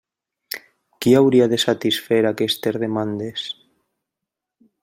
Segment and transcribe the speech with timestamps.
[1.05, 3.47] Qui hauria de satisfer aquestes demandes?